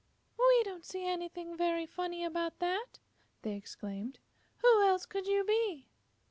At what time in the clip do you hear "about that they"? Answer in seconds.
2.25-3.53